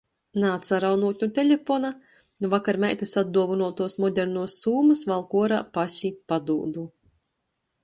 Naatsaraunūt 0.43 1.19
nu 1.23 1.27
telepona, 1.39 1.91
nu 2.45 2.51
vakar 2.53 2.79
meitys 2.85 3.13
atduovynuotuos 3.23 3.97
modernuos 4.05 4.57
sūmys 4.65 5.07
valku 5.13 5.43
uorā 5.43 5.63
pasi, 5.79 6.15
padūdu... 6.33 6.91